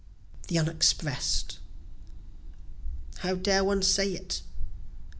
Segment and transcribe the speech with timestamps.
[0.47, 1.59] The Unexpress'd
[3.19, 4.41] How dare one say it?